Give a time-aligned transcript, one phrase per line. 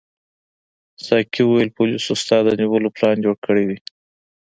[1.05, 3.77] ساقي وویل پولیسو ستا د نیولو پلان جوړ کړی دی.